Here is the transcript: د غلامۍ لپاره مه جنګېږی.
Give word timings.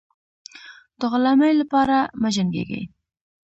د 0.99 1.01
غلامۍ 1.11 1.53
لپاره 1.61 1.97
مه 2.21 2.29
جنګېږی. 2.35 2.81